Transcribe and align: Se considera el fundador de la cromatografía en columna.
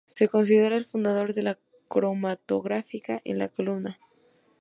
Se 0.07 0.27
considera 0.27 0.77
el 0.77 0.85
fundador 0.87 1.31
de 1.35 1.43
la 1.43 1.59
cromatografía 1.87 3.21
en 3.23 3.47
columna. 3.49 3.99